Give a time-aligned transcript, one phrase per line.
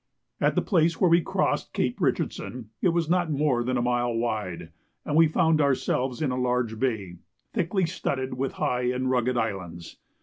[0.39, 4.11] At the place where we crossed Cape Richardson it was not more than a mile
[4.15, 4.71] wide,
[5.05, 7.17] and we found ourselves in a large bay,
[7.53, 9.97] thickly studded with high and rugged islands.